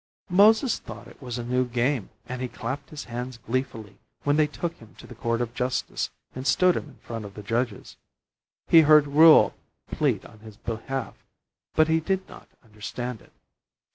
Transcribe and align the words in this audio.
Moses 0.31 0.79
thought 0.79 1.07
it 1.07 1.21
was 1.21 1.37
a 1.37 1.43
new 1.43 1.63
game 1.63 2.09
and 2.25 2.41
he 2.41 2.47
clapped 2.47 2.89
his 2.89 3.03
hands 3.03 3.37
gleefully 3.37 3.99
when 4.23 4.35
they 4.35 4.47
took 4.47 4.77
him 4.77 4.95
to 4.95 5.05
the 5.05 5.13
court 5.13 5.41
of 5.41 5.53
justice 5.53 6.09
and 6.33 6.47
stood 6.47 6.75
him 6.75 6.85
in 6.89 6.97
front 7.03 7.23
of 7.23 7.35
the 7.35 7.43
judges. 7.43 7.97
He 8.67 8.81
heard 8.81 9.05
Reuel 9.05 9.53
plead 9.91 10.25
on 10.25 10.39
his 10.39 10.57
behalf, 10.57 11.23
but 11.75 11.87
he 11.87 11.99
did 11.99 12.27
not 12.27 12.47
understand 12.63 13.21
it. 13.21 13.31